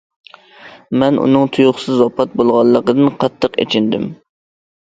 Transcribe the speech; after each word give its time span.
مەن 1.03 1.19
ئۇنىڭ 1.25 1.45
تۇيۇقسىز 1.57 2.01
ۋاپات 2.05 2.33
بولغانلىقىدىن 2.41 3.15
قاتتىق 3.25 3.59
ئېچىندىم. 3.65 4.09